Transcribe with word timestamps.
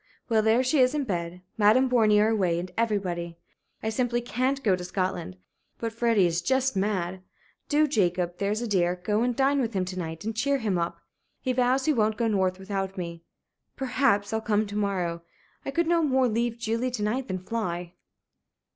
Well, 0.29 0.41
there 0.41 0.63
she 0.63 0.79
is 0.79 0.95
in 0.95 1.03
bed, 1.03 1.43
Madame 1.59 1.87
Bornier 1.87 2.29
away, 2.31 2.57
and 2.59 2.71
everybody. 2.75 3.37
I 3.83 3.89
simply 3.89 4.19
can't 4.19 4.63
go 4.63 4.75
to 4.75 4.83
Scotland. 4.83 5.37
But 5.77 5.93
Freddie 5.93 6.25
is 6.25 6.41
just 6.41 6.75
mad. 6.75 7.21
Do, 7.69 7.87
Jacob, 7.87 8.39
there's 8.39 8.63
a 8.63 8.67
dear, 8.67 8.95
go 8.95 9.21
and 9.21 9.35
dine 9.35 9.61
with 9.61 9.75
him 9.75 9.85
to 9.85 9.99
night 9.99 10.23
and 10.25 10.35
cheer 10.35 10.57
him 10.57 10.79
up. 10.79 11.01
He 11.39 11.53
vows 11.53 11.85
he 11.85 11.93
won't 11.93 12.17
go 12.17 12.27
north 12.27 12.57
without 12.57 12.97
me. 12.97 13.21
Perhaps 13.75 14.33
I'll 14.33 14.41
come 14.41 14.65
to 14.65 14.75
morrow. 14.75 15.21
I 15.65 15.69
could 15.69 15.85
no 15.85 16.01
more 16.01 16.27
leave 16.27 16.57
Julie 16.57 16.89
to 16.89 17.03
night 17.03 17.27
than 17.27 17.37
fly. 17.37 17.93